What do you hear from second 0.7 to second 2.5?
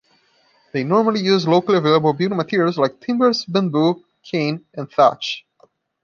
They normally use locally available building